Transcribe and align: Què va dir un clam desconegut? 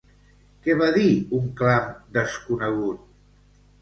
Què 0.67 0.75
va 0.79 0.87
dir 0.95 1.11
un 1.39 1.45
clam 1.61 1.93
desconegut? 2.17 3.05